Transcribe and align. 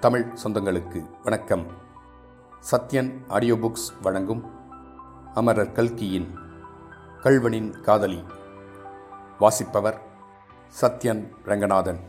தமிழ் 0.00 0.32
சொந்தங்களுக்கு 0.44 1.10
வணக்கம். 1.24 1.66
Sathyan 2.70 3.20
audio 3.28 3.54
books 3.54 4.00
வழங்கும் 4.02 4.44
அமரர் 5.34 5.72
கல்கியின் 5.72 6.38
கல்வனின் 7.22 7.80
காதலி. 7.80 8.24
வாசிப்பவர் 9.38 10.00
சத்யன் 10.80 11.28
ரங்கநாதன். 11.44 12.00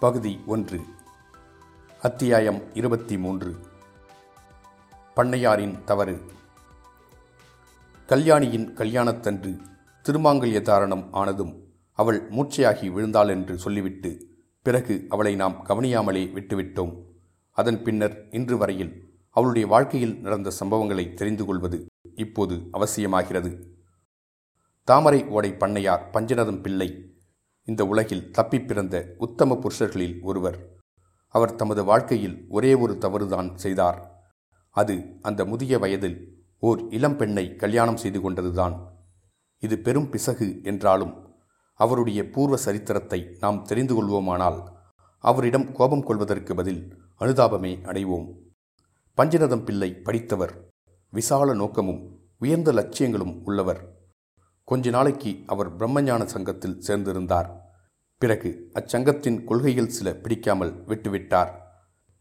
பகுதி 0.00 0.40
ஒன்று. 0.46 0.80
அத்தியாயம் 2.02 2.74
இருபத்தி 2.74 3.18
மூன்று 3.18 3.56
பண்ணையாரின் 5.16 5.84
தவறு. 5.84 6.22
கல்யாணியின் 8.06 8.74
கல்யாணத்தன்று 8.74 9.60
திருமாங்கல்ய 10.08 10.62
தாரணம் 10.62 11.08
ஆனதும் 11.12 11.72
அவள் 11.92 12.30
மூச்சையாகி 12.30 12.92
விழுந்தாள் 12.92 13.28
என்று 13.28 13.58
சொல்லிவிட்டு 13.58 14.31
பிறகு 14.62 15.06
அவளை 15.08 15.34
நாம் 15.34 15.64
கவனியாமலே 15.68 16.32
விட்டுவிட்டோம். 16.32 17.02
அதன் 17.50 17.82
பின்னர் 17.82 18.28
இன்று 18.30 18.56
வரையில் 18.56 19.14
அவளுடைய 19.30 19.66
வாழ்க்கையில் 19.66 20.20
நடந்த 20.20 20.52
சம்பவங்களை 20.60 21.14
தெரிந்து 21.14 21.44
கொள்வது 21.44 21.86
இப்போது 22.14 22.56
அவசியமாகிறது. 22.72 23.62
தாமரை 24.84 25.26
ஓடை 25.26 25.50
பண்ணையார் 25.50 26.02
பஞ்சநதம் 26.12 26.62
பிள்ளை. 26.62 27.14
இந்த 27.64 27.86
உலகில் 27.86 28.30
தப்பிப் 28.30 28.68
பிறந்த 28.68 29.14
உத்தம 29.18 29.54
புருஷர்களில் 29.54 30.20
ஒருவர். 30.22 30.70
அவர் 31.28 31.54
தமது 31.54 31.84
வாழ்க்கையில் 31.84 32.46
ஒரே 32.48 32.74
ஒரு 32.74 32.98
தவறுதான் 32.98 33.56
செய்தார். 33.56 34.22
அது 34.70 35.04
அந்த 35.22 35.44
முதிய 35.44 35.78
வயதில் 35.78 36.44
ஓர் 36.58 36.88
இளம் 36.90 37.16
பெண்ணை 37.16 37.56
கல்யாணம் 37.56 37.96
செய்து 37.96 38.30
கொண்டதுதான். 38.30 38.78
இது 39.58 39.78
பெரும் 39.78 40.08
பிசகு 40.08 40.60
என்றாலும் 40.62 41.31
அவருடைய 41.84 42.20
பூர்வ 42.34 42.56
சரித்திரத்தை 42.56 43.20
நாம் 43.40 43.64
தெரிந்து 43.64 43.94
கொள்வோமானால் 43.94 44.60
அவரிடம் 45.24 45.66
கோபம் 45.72 46.04
கொள்வதற்கு 46.04 46.52
பதில் 46.54 46.82
அனுதாபமே 47.20 47.72
அடைவோம். 47.90 48.26
பஞ்சநதம் 49.18 49.64
பிள்ளை 49.64 49.90
படித்தவர் 50.06 50.54
விசால 51.12 51.54
நோக்கமும் 51.54 52.02
உயர்ந்த 52.38 52.70
லட்சியங்களும் 52.72 53.34
உள்ளவர். 53.44 53.80
கொஞ்ச 54.68 54.90
நாளைக்கு 54.90 55.32
அவர் 55.46 55.70
பிரம்மஞான 55.76 56.22
சங்கத்தில் 56.24 56.78
சேர்ந்திருந்தார். 56.86 57.50
பிறகு 58.22 58.50
அச்சங்கத்தின் 58.74 59.38
கொள்கைகள் 59.44 59.94
சில 59.96 60.08
பிடிக்காமல் 60.14 60.72
விட்டுவிட்டார். 60.86 61.52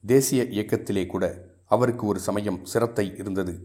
தேசிய 0.03 0.43
இயக்கத்திலே 0.55 1.03
கூட 1.05 1.25
அவருக்கு 1.65 2.03
ஒரு 2.05 2.19
சமயம் 2.27 2.59
சிரத்தை 2.65 3.05
இருந்தது. 3.17 3.55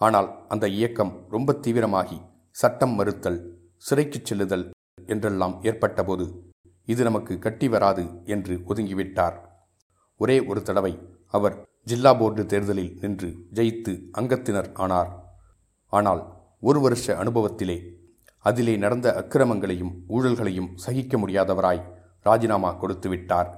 ஆனால் 0.00 0.28
அந்த 0.48 0.64
இயக்கம் 0.78 1.12
ரொம்ப 1.30 1.52
தீவிரமாகி 1.64 2.18
சட்டம் 2.54 2.94
மறுத்தல் 2.98 3.40
சிறைக்குச் 3.86 4.28
செல்லுதல் 4.30 4.64
என்றெல்லாம் 4.98 5.62
ஏற்பட்டபோது 5.62 6.26
இது 6.84 7.02
நமக்கு 7.02 7.38
கட்டி 7.38 7.68
வராது 7.68 8.04
என்று 8.24 8.54
ஒதுங்கிவிட்டார். 8.68 9.36
ஒரே 10.16 10.46
ஒரு 10.46 10.62
தடவை 10.62 10.92
அவர் 11.28 11.66
ஜில்லா 11.82 12.18
போர்டு 12.18 12.46
தேர்தலில் 12.46 12.98
நின்று 13.00 13.28
ஜெயித்து 13.52 13.92
அங்கத்தினர் 14.12 14.70
ஆனார். 14.72 15.10
ஆனால் 15.88 16.22
ஒரு 16.60 16.80
வருஷ 16.80 17.16
அனுபவத்திலே 17.22 17.78
அதிலே 18.38 18.76
நடந்த 18.76 19.08
அக்கிரமங்களையும் 19.20 19.92
ஊழல்களையும் 20.08 20.72
சகிக்க 20.74 21.18
முடியாதவராய் 21.18 21.82
ராஜினாமா 22.22 22.70
கொடுத்து 22.72 23.08
விட்டார். 23.08 23.50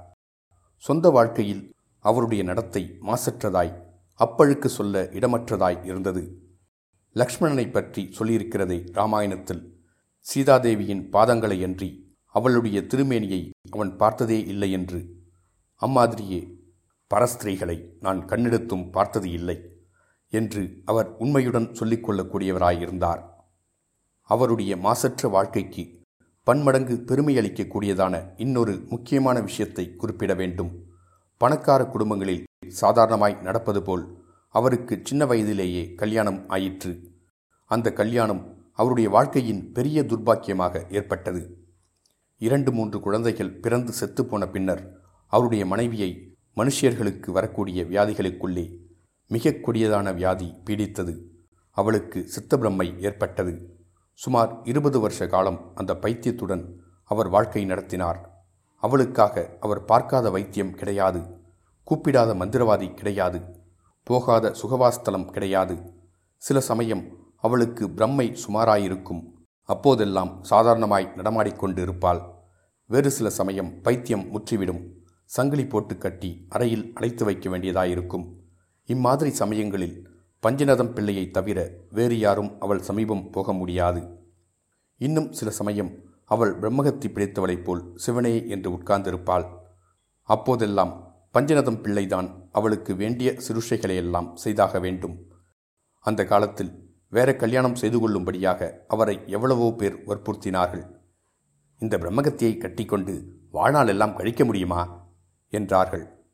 சொந்த 0.77 1.09
வாழ்க்கையில் 1.09 1.63
அவருடைய 1.99 2.43
நடத்தை 2.43 2.83
மாசற்றதாய் 2.99 3.73
அப்பழுக்கு 4.19 4.65
சொல்ல 4.65 5.03
இடமற்றதாய் 5.17 5.79
இருந்தது. 5.83 6.23
லக்ஷ்மணனை 7.15 7.71
பற்றி 7.71 8.01
சொல்லியிருக்கிறதே 8.19 8.77
ராமாயணத்தில். 8.91 9.63
சீதாதேவியின் 10.29 11.09
பாதங்களையன்றி 11.13 12.05
அவளுடைய 12.27 12.81
திருமேனியை 12.81 13.49
அவன் 13.71 13.97
பார்த்ததே 13.97 14.39
இல்லை 14.45 14.71
என்று. 14.71 14.99
அம்மாதிரியே 15.81 16.55
பரஸ்திரீகளை 17.11 17.89
நான் 17.99 18.25
கண்ணெடுத்தும் 18.25 18.91
பார்த்தது 18.91 19.31
இல்லை 19.31 19.69
என்று 20.27 20.81
அவர் 20.85 21.15
உண்மையுடன் 21.17 21.67
சொல்லிக்கொள்ளக்கூடியவராயிருந்தார் 21.79 23.21
அவருடைய 24.23 24.77
மாசற்ற 24.77 25.27
வாழ்க்கைக்கு 25.27 25.99
பன்மடங்கு 26.43 27.03
பெருமையளிக்கக்கூடியதான 27.05 28.33
இன்னொரு 28.37 28.85
முக்கியமான 28.89 29.41
விஷயத்தை 29.41 29.95
குறிப்பிட 29.95 30.33
வேண்டும். 30.33 30.71
பணக்கார 31.37 31.85
குடும்பங்களில் 31.85 32.43
சாதாரணமாய் 32.67 33.41
நடப்பது 33.41 33.81
போல் 33.83 34.25
அவருக்கு 34.47 35.01
சின்ன 35.03 35.25
வயதிலேயே 35.25 35.93
கல்யாணம் 35.93 36.49
ஆயிற்று. 36.49 37.11
அந்த 37.65 37.93
கல்யாணம் 37.93 38.56
அவருடைய 38.77 39.09
வாழ்க்கையின் 39.09 39.71
பெரிய 39.71 40.03
துர்பாக்கியமாக 40.03 40.93
ஏற்பட்டது. 40.93 41.57
இரண்டு 42.37 42.71
மூன்று 42.71 42.99
குழந்தைகள் 42.99 43.57
பிறந்து 43.59 43.93
செத்துப்போன 43.99 44.51
பின்னர் 44.51 44.99
அவருடைய 45.27 45.65
மனைவியை 45.65 46.35
மனுஷியர்களுக்கு 46.55 47.31
வரக்கூடிய 47.31 47.83
வியாதிகளுக்குள்ளே 47.83 48.77
மிக 49.27 49.49
கொடியதான 49.49 50.13
வியாதி 50.13 50.53
பீடித்தது. 50.65 51.21
அவளுக்கு 51.71 52.29
சித்தப்பிரம்மை 52.35 53.03
ஏற்பட்டது. 53.03 53.77
சுமார் 54.13 54.61
இருபது 54.63 54.99
வருஷ 54.99 55.27
காலம் 55.27 55.71
அந்த 55.75 55.95
பைத்தியத்துடன் 55.95 56.79
அவர் 57.03 57.29
வாழ்க்கை 57.29 57.65
நடத்தினார். 57.65 58.45
அவளுக்காக 58.75 59.57
அவர் 59.59 59.85
பார்க்காத 59.85 60.29
வைத்தியம் 60.29 60.73
கிடையாது. 60.73 61.19
கூப்பிடாத 61.89 62.35
மந்திரவாதி 62.35 62.93
கிடையாது. 62.93 63.41
போகாத 64.03 64.55
சுகவாஸ்தலம் 64.61 65.31
கிடையாது. 65.31 65.77
சில 66.37 66.59
சமயம் 66.59 67.25
அவளுக்கு 67.37 67.87
பிரம்மை 67.87 68.37
சுமாராயிருக்கும். 68.47 69.23
அப்போதெல்லாம் 69.61 70.43
சாதாரணமாய் 70.43 71.13
நடமாடிக்கொண்டு 71.15 71.81
இருப்பாள் 71.81 72.21
வேறு 72.85 73.11
சில 73.11 73.29
சமயம் 73.29 73.81
பைத்தியம் 73.81 74.25
முற்றிவிடும். 74.33 74.87
சங்கிலி 75.25 75.65
போட்டு 75.65 75.97
கட்டி 75.97 76.45
அறையில் 76.49 76.91
அடைத்து 76.93 77.25
வைக்க 77.25 77.49
வேண்டியதாயிருக்கும். 77.49 78.33
இம்மாதிரி 78.85 79.29
சமயங்களில் 79.31 80.09
பஞ்சநதம் 80.47 80.93
பிள்ளையை 80.93 81.31
தவிர 81.31 81.71
வேறு 81.91 82.19
யாரும் 82.19 82.59
அவள் 82.59 82.81
சமீபம் 82.81 83.29
போக 83.29 83.53
முடியாது. 83.53 84.17
இன்னும் 84.97 85.31
சில 85.31 85.51
சமயம் 85.51 85.91
அவள் 86.25 86.59
பிரம்மகத்தி 86.59 87.07
பிடித்தவளைப் 87.07 87.63
போல் 87.63 87.91
சிவனே 87.95 88.47
என்று 88.47 88.71
உட்கார்ந்திருப்பாள். 88.71 89.45
அப்போதெல்லாம் 90.21 91.15
பஞ்சநதம் 91.33 91.81
பிள்ளைதான் 91.81 92.49
அவளுக்கு 92.51 92.95
வேண்டிய 92.95 93.37
சிருஷைகளையெல்லாம் 93.47 94.33
செய்தாக 94.33 94.79
வேண்டும். 94.79 95.17
அந்த 95.99 96.25
காலத்தில் 96.25 96.86
வேற 97.07 97.35
கல்யாணம் 97.35 97.75
செய்து 97.75 97.99
கொள்ளும்படியாக 97.99 98.85
அவரை 98.87 99.23
எவ்வளவோ 99.25 99.73
பேர் 99.77 100.03
வற்புறுத்தினார்கள். 100.05 100.95
இந்த 101.79 101.97
பிரம்மகத்தியை 101.97 102.57
கட்டிக்கொண்டு 102.57 103.39
வாழ்நாள் 103.51 103.87
எல்லாம் 103.87 104.15
கழிக்க 104.15 104.45
முடியுமா? 104.45 105.05
என்றார்கள். 105.47 106.25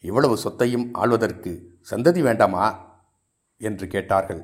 இவ்வளவு 0.00 0.36
சொத்தையும் 0.36 0.94
ஆள்வதற்கு 0.94 1.78
சந்ததி 1.90 2.22
வேண்டாமா? 2.22 2.94
என்று 3.56 3.86
கேட்டார்கள். 3.86 4.42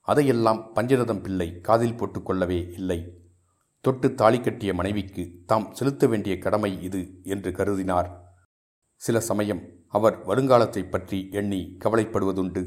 அதையெல்லாம் 0.00 0.74
பஞ்சரதம் 0.74 1.22
பிள்ளை 1.22 1.60
காதில் 1.60 1.94
போட்டுக்கொள்ளவே 1.94 2.72
இல்லை. 2.72 3.12
தொட்டு 3.80 4.14
தாலி 4.14 4.40
கட்டிய 4.40 4.74
மனைவிக்கு 4.74 5.42
தாம் 5.46 5.74
செலுத்த 5.74 6.06
வேண்டிய 6.06 6.38
கடமை 6.38 6.82
இது 6.82 7.20
என்று 7.22 7.50
கருதினார். 7.50 8.10
சில 8.94 9.20
சமயம் 9.20 9.62
அவர் 9.88 10.26
வருங்காலத்தை 10.26 10.90
பற்றி 10.90 11.28
எண்ணி 11.30 11.76
கவலைப்படுவதுண்டு. 11.84 12.62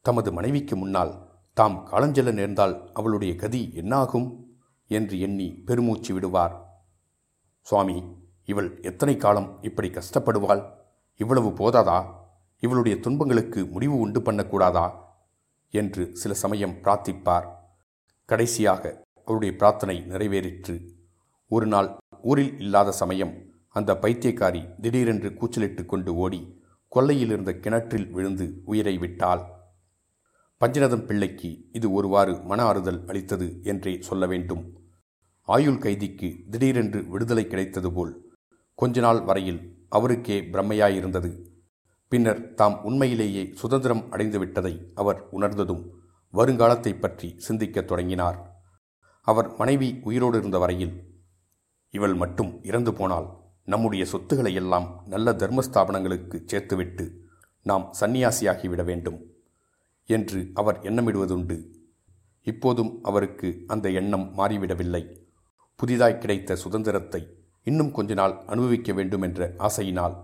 தமது 0.00 0.32
மனைவிக்கு 0.32 0.76
முன்னால் 0.76 1.31
தாம் 1.54 1.88
காலஞ்செல்ல 1.92 2.32
நேர்ந்தால் 2.32 2.90
அவளுடைய 2.92 3.36
கதி 3.36 3.72
என்னாகும்? 3.74 4.56
என்று 4.86 5.20
எண்ணி 5.20 5.52
பெருமூச்சு 5.52 6.14
விடுவார். 6.14 6.84
சுவாமி 7.60 8.02
இவள் 8.44 8.78
எத்தனை 8.82 9.16
காலம் 9.16 9.58
இப்படி 9.62 9.90
கஷ்டப்படுவாள்? 9.90 10.62
இவ்வளவு 11.16 11.48
போதாதா? 11.48 12.04
இவளுடைய 12.60 13.00
துன்பங்களுக்கு 13.00 13.66
முடிவு 13.66 13.98
உண்டு 13.98 14.20
பண்ணக்கூடாதா? 14.20 14.90
என்று 15.70 16.16
சில 16.16 16.34
சமயம் 16.34 16.74
பிரார்த்திப்பார். 16.82 17.46
கடைசியாக 18.24 19.04
அவருடைய 19.24 19.56
பிரார்த்தனை 19.56 20.04
நிறைவேறிற்று. 20.08 20.88
ஒரு 21.48 21.66
நாள் 21.66 21.96
ஊரில் 22.22 22.58
இல்லாத 22.58 22.90
சமயம் 22.90 23.34
அந்த 23.68 23.98
பைத்தியக்காரி 24.02 24.80
திடீரென்று 24.80 25.34
கூச்சலிட்டு 25.34 25.86
கொண்டு 25.86 26.14
ஓடி 26.14 26.62
கொல்லையில் 26.88 27.30
இருந்த 27.30 27.52
கிணற்றில் 27.52 28.10
விழுந்து 28.10 28.62
உயிரை 28.64 28.98
விட்டாள். 28.98 29.60
பஞ்சநதம் 30.62 31.06
பிள்ளைக்கு 31.06 31.68
இது 31.72 31.92
ஒருவாறு 31.92 32.40
மன 32.40 32.62
ஆறுதல் 32.62 33.06
அளித்தது 33.06 33.60
என்றே 33.62 34.00
சொல்ல 34.00 34.26
வேண்டும். 34.26 34.74
ஆயுள் 35.40 35.78
கைதிக்கு 35.78 36.36
திடீரென்று 36.50 37.08
விடுதலை 37.08 37.46
கிடைத்தது 37.46 37.92
போல் 37.92 38.34
கொஞ்ச 38.74 39.00
நாள் 39.00 39.20
வரையில் 39.20 39.86
அவருக்கே 39.88 40.40
பிரம்மையாயிருந்தது. 40.40 41.30
பின்னர் 42.08 42.54
தாம் 42.54 42.82
உண்மையிலேயே 42.82 43.52
சுதந்திரம் 43.54 44.12
அடைந்துவிட்டதை 44.12 44.92
அவர் 44.94 45.28
உணர்ந்ததும் 45.30 45.82
வருங்காலத்தை 46.34 47.00
பற்றி 47.00 47.34
சிந்திக்கத் 47.38 47.88
தொடங்கினார். 47.88 48.38
அவர் 49.20 49.56
மனைவி 49.56 50.00
உயிரோடு 50.02 50.38
இருந்த 50.38 50.58
வரையில் 50.58 50.94
இவள் 51.90 52.14
மட்டும் 52.14 52.62
இறந்து 52.62 52.94
போனால் 52.94 53.28
நம்முடைய 53.64 54.04
சொத்துக்களை 54.04 54.54
எல்லாம் 54.54 55.02
நல்ல 55.06 55.32
தர்மஸ்தாபனங்களுக்கு 55.32 56.38
சேர்த்துவிட்டு 56.52 57.10
நாம் 57.62 57.92
சன்னியாசியாகிவிட 58.00 58.84
வேண்டும். 58.84 59.31
என்று 60.06 60.50
அவர் 60.54 60.80
எண்ணமிடுவதுண்டு. 60.82 61.66
இப்போதும் 62.42 63.02
அவருக்கு 63.02 63.64
அந்த 63.66 63.90
எண்ணம் 63.90 64.38
மாறிவிடவில்லை. 64.38 65.16
புதிதாய் 65.76 66.18
கிடைத்த 66.18 66.56
சுதந்திரத்தை 66.56 67.36
இன்னும் 67.62 67.90
கொஞ்ச 67.90 68.14
நாள் 68.14 68.42
அனுபவிக்க 68.46 68.92
வேண்டும் 68.92 69.22
என்ற 69.22 69.54
ஆசையினால் 69.58 70.16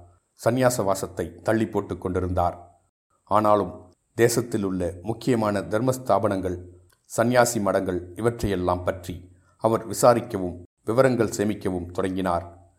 சந்நியாச 0.44 0.84
வாசத்தை 0.84 1.34
தள்ளி 1.34 1.66
போட்டுக் 1.66 2.00
கொண்டிருந்தார். 2.00 2.82
ஆனாலும் 3.24 3.86
தேசத்தில் 4.14 4.62
உள்ள 4.62 4.94
முக்கியமான 5.02 5.62
தர்ம 5.62 5.92
ஸ்தாபனங்கள் 5.92 6.64
சந்நியாசி 7.04 7.60
மடங்கள் 7.60 8.18
இவற்றையெல்லாம் 8.18 8.84
பற்றி 8.84 9.30
அவர் 9.56 9.88
விசாரிக்கவும் 9.88 10.62
விவரங்கள் 10.84 11.28
சேமிக்கவும் 11.28 11.90
தொடங்கினார். 11.90 12.74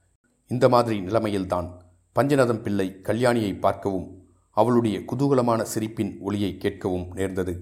இந்த 0.47 0.69
மாதிரி 0.69 0.99
நிலைமையில்தான் 0.99 1.71
பஞ்சநதம் 2.15 2.61
பிள்ளை 2.61 2.99
கல்யாணியை 3.03 3.59
பார்க்கவும் 3.59 4.18
அவளுடைய 4.61 4.97
குதூகலமான 5.11 5.61
சிரிப்பின் 5.73 6.11
ஒளியை 6.19 6.51
கேட்கவும் 6.61 7.07
நேர்ந்தது. 7.13 7.53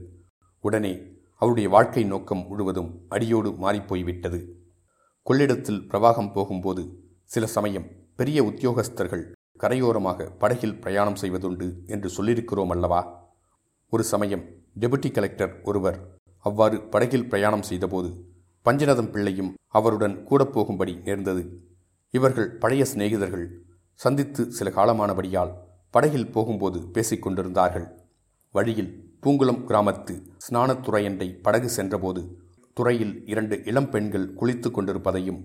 உடனே 0.64 0.94
அவருடைய 1.42 1.68
வாழ்க்கை 1.70 2.04
நோக்கம் 2.04 2.44
முழுவதும் 2.48 2.92
அடியோடு 3.10 3.50
மாறிப்போய்விட்டது. 3.64 4.40
கொள்ளிடத்தில் 5.28 5.82
பிரவாகம் 5.92 6.32
போகும்போது 6.34 6.84
சில 7.34 7.46
சமயம் 7.56 7.88
பெரிய 8.16 8.40
உத்தியோகஸ்தர்கள் 8.44 9.26
கரையோரமாக 9.60 10.30
படகில் 10.42 10.80
பிரயாணம் 10.80 11.20
செய்வதுண்டு 11.22 11.68
என்று 11.86 12.10
சொல்லியிருக்கிறோம் 12.10 12.74
அல்லவா? 12.76 13.02
ஒரு 13.94 14.04
சமயம் 14.14 14.44
டெபுட்டி 14.80 15.10
கலெக்டர் 15.12 15.54
ஒருவர் 15.64 16.00
அவ்வாறு 16.46 16.78
படகில் 16.94 17.30
பிரயாணம் 17.30 17.68
செய்தபோது 17.70 18.10
பஞ்சநதம் 18.66 19.12
பிள்ளையும் 19.12 19.54
அவருடன் 19.78 20.16
கூட 20.24 20.42
போகும்படி 20.56 20.94
நேர்ந்தது. 21.08 21.44
இவர்கள் 22.14 22.50
பழைய 22.62 22.84
சிநேகிதர்கள் 22.94 23.48
சந்தித்து 24.00 24.44
சில 24.58 24.70
காலமானபடியால் 24.70 25.54
படகில் 25.98 26.32
போகும்போது 26.32 26.80
பேசிக் 26.96 27.24
கொண்டிருந்தார்கள். 27.26 27.88
வழியில் 28.56 28.92
பூங்குளம் 29.24 29.62
கிராமத்து 29.70 30.14
ஸ்நானத்துறையண்டை 30.46 31.28
படகு 31.46 31.70
சென்றபோது 31.70 32.22
துறையில் 32.78 33.14
இரண்டு 33.26 33.56
இளம் 33.66 33.90
பெண்கள் 33.90 34.28
குளித்துக் 34.34 34.74
கொண்டிருப்பதையும் 34.74 35.40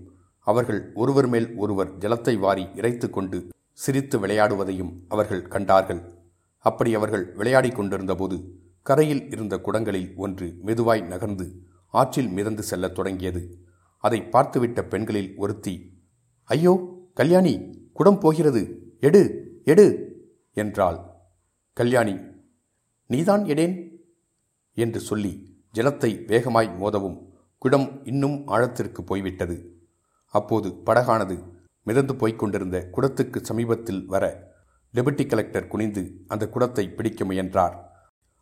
அவர்கள் 0.47 0.81
ஒருவர் 1.01 1.27
மேல் 1.27 1.47
ஒருவர் 1.55 1.91
ஜலத்தை 1.97 2.33
வாரி 2.39 2.65
இறைத்து 2.75 3.07
கொண்டு 3.09 3.37
சிரித்து 3.83 4.17
விளையாடுவதையும் 4.19 4.91
அவர்கள் 5.07 5.43
கண்டார்கள். 5.53 6.01
அப்படி 6.65 6.91
அவர்கள் 6.95 7.25
விளையாடிக் 7.39 7.75
கொண்டிருந்தபோது 7.75 8.37
கரையில் 8.81 9.23
இருந்த 9.31 9.55
குடங்களில் 9.65 10.09
ஒன்று 10.15 10.47
மெதுவாய் 10.65 11.03
நகர்ந்து 11.07 11.47
ஆற்றில் 11.93 12.31
மிதந்து 12.37 12.63
செல்லத் 12.63 12.95
தொடங்கியது. 12.95 13.43
அதை 14.03 14.19
பார்த்துவிட்ட 14.33 14.81
பெண்களில் 14.93 15.31
ஒருத்தி 15.37 15.75
ஐயோ 16.49 16.73
கல்யாணி 17.13 17.55
குடம் 17.93 18.19
போகிறது. 18.19 18.63
எடு 18.99 19.23
எடு. 19.65 19.87
என்றாள். 20.53 20.99
கல்யாணி 21.73 22.19
நீதான் 23.07 23.45
எடேன்? 23.45 24.01
என்று 24.73 24.99
சொல்லி 24.99 25.61
ஜலத்தை 25.73 26.25
வேகமாய் 26.25 26.69
மோதவும் 26.79 27.17
குடம் 27.57 28.05
இன்னும் 28.05 28.47
ஆழத்திற்கு 28.47 29.03
போய்விட்டது. 29.03 29.81
அப்போது 30.25 30.69
படகானது 30.85 31.43
மிதந்து 31.83 32.15
போய்க் 32.15 32.39
கொண்டிருந்த 32.39 32.89
குடத்துக்கு 32.91 33.39
சமீபத்தில் 33.41 34.05
வர 34.05 34.51
டெபுட்டி 34.93 35.27
கலெக்டர் 35.27 35.67
குனிந்து 35.67 36.23
அந்த 36.27 36.49
குடத்தை 36.49 36.89
பிடிக்க 36.89 37.25
முயன்றார். 37.25 37.75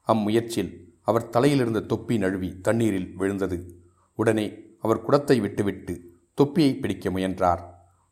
அம்முயற்சியில் 0.01 0.97
அவர் 1.01 1.29
தலையிலிருந்த 1.29 1.85
தொப்பி 1.85 2.17
நழுவி 2.17 2.59
தண்ணீரில் 2.61 3.15
விழுந்தது. 3.15 3.83
உடனே 4.13 4.59
அவர் 4.79 5.01
குடத்தை 5.01 5.39
விட்டுவிட்டு 5.39 6.19
தொப்பியை 6.33 6.75
பிடிக்க 6.75 7.11
முயன்றார். 7.11 7.61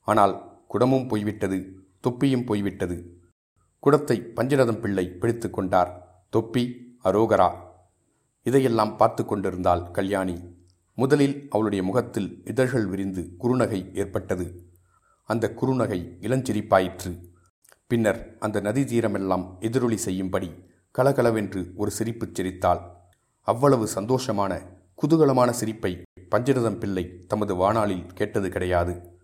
ஆனால் 0.01 0.63
குடமும் 0.67 1.07
போய்விட்டது 1.07 1.75
தொப்பியும் 1.99 2.45
போய்விட்டது. 2.45 3.18
குடத்தை 3.79 4.17
பஞ்சரதம் 4.35 4.79
பிள்ளை 4.79 5.05
பிடித்து 5.07 5.49
கொண்டார். 5.49 5.91
தொப்பி 6.29 6.95
அரோகரா. 7.03 7.49
இதையெல்லாம் 8.43 8.97
பார்த்து 8.97 9.25
கொண்டிருந்தாள் 9.25 9.91
கல்யாணி. 9.91 10.57
முதலில் 10.95 11.47
அவளுடைய 11.49 11.83
முகத்தில் 11.83 12.41
இதழ்கள் 12.45 12.85
விரிந்து 12.85 13.35
குறுநகை 13.39 13.97
ஏற்பட்டது. 13.97 14.69
அந்த 15.23 15.53
குறுநகை 15.61 15.99
இளஞ்சிரிப்பாயிற்று. 16.21 17.11
பின்னர் 17.87 18.35
அந்த 18.39 18.59
நதி 18.59 18.83
தீரமெல்லாம் 18.83 19.59
எதிரொலி 19.59 19.97
செய்யும்படி 19.97 20.49
கலகலவென்று 20.91 21.71
ஒரு 21.75 21.91
சிரிப்பு 21.91 22.27
சிரித்தாள். 22.33 22.81
அவ்வளவு 23.41 23.87
சந்தோஷமான 23.95 24.61
குதூகலமான 25.01 25.49
சிரிப்பை 25.49 26.01
பஞ்சரதம் 26.29 26.79
பிள்ளை 26.79 27.25
தமது 27.27 27.55
வாணாளில் 27.55 28.05
கேட்டது 28.13 28.49
கிடையாது. 28.49 29.17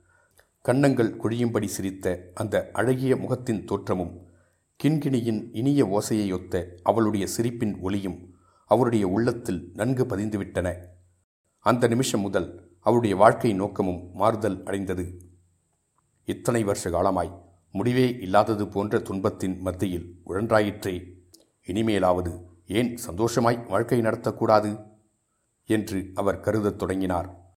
கன்னங்கள் 0.62 1.18
குழியும்படி 1.18 1.66
சிரித்த 1.66 2.31
அந்த 2.34 2.69
அழகிய 2.74 3.16
முகத்தின் 3.16 3.66
தோற்றமும் 3.66 4.34
கிண்கிணியின் 4.83 5.50
இனிய 5.51 5.86
ஓசையொத்த 5.86 6.77
அவளுடைய 6.83 7.27
சிரிப்பின் 7.27 7.80
ஒளியும் 7.80 8.36
அவருடைய 8.66 9.07
உள்ளத்தில் 9.07 9.72
நன்கு 9.74 10.04
பதிந்துவிட்டன. 10.04 10.75
அந்த 11.60 11.88
நிமிஷம் 11.88 12.22
முதல் 12.22 12.72
அவருடைய 12.80 13.16
வாழ்க்கை 13.16 13.54
நோக்கமும் 13.54 14.12
மாறுதல் 14.13 14.63
அடைந்தது. 14.63 15.22
இத்தனை 16.25 16.63
வருஷ 16.63 16.89
காலமாய் 16.89 17.42
முடிவே 17.72 18.18
இல்லாதது 18.22 18.68
போன்ற 18.68 19.00
துன்பத்தின் 19.00 19.62
மத்தியில் 19.62 20.22
உழன்றாயிற்றே. 20.25 21.13
இனிமேலாவது 21.68 22.44
ஏன் 22.68 22.98
சந்தோஷமாய் 22.98 23.66
வாழ்க்கை 23.68 24.01
நடத்தக்கூடாது? 24.01 24.94
என்று 25.66 26.12
அவர் 26.13 26.39
கருதத் 26.39 26.78
தொடங்கினார். 26.78 27.57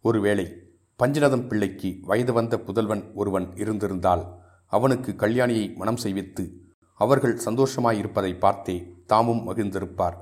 ஒருவேளை 0.00 0.52
பஞ்சநதம் 0.98 1.48
பிள்ளைக்கு 1.48 1.98
வயது 2.02 2.32
வந்த 2.32 2.60
புதல்வன் 2.60 3.12
ஒருவன் 3.14 3.56
இருந்திருந்தால் 3.56 4.44
அவனுக்கு 4.66 5.14
கல்யாணியை 5.18 5.76
மனம் 5.76 5.98
செய்வித்து 6.02 6.50
அவர்கள் 6.94 7.40
சந்தோஷமாயிருப்பதை 7.44 8.38
பார்த்தே 8.38 8.94
தாமும் 9.06 9.42
மகிழ்ந்திருப்பார். 9.48 10.16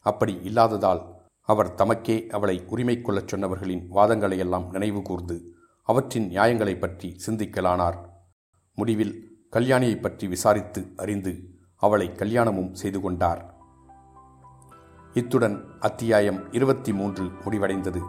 அப்படி 0.00 0.40
இல்லாததால் 0.42 1.20
அவர் 1.40 1.74
தமக்கே 1.74 2.26
அவளை 2.26 2.64
உரிமை 2.66 3.00
கொள்ளச் 3.00 3.34
சொன்னவர்களின் 3.34 3.86
வாதங்களையெல்லாம் 3.94 4.70
நினைவு 4.70 5.02
கூர்ந்து 5.02 5.54
அவற்றின் 5.82 6.26
நியாயங்களை 6.26 6.76
பற்றி 6.76 7.20
சிந்திக்கலானார். 7.26 7.98
முடிவில் 8.74 9.38
கல்யாணியை 9.50 10.00
பற்றி 10.00 10.28
விசாரித்து 10.28 10.92
அறிந்து 10.96 11.32
அவளை 11.76 12.14
கல்யாணமும் 12.14 12.74
செய்து 12.74 13.00
கொண்டார். 13.00 13.54
இத்துடன் 15.14 15.64
அத்தியாயம் 15.80 16.52
இருபத்தி 16.52 16.92
மூன்று 16.92 17.24
முடிவடைந்தது. 17.24 18.02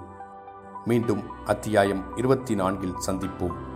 மீண்டும் 0.86 1.24
அத்தியாயம் 1.46 2.18
இருபத்தி 2.18 2.56
நான்கில் 2.56 3.00
சந்திப்போம். 3.08 3.73